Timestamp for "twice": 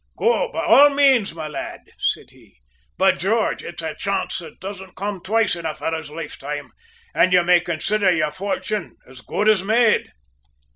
5.21-5.55